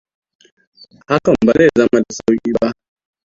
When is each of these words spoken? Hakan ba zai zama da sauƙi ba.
Hakan 1.09 1.35
ba 1.45 1.53
zai 1.53 1.69
zama 1.77 2.03
da 2.07 2.15
sauƙi 2.15 2.51
ba. 2.61 2.73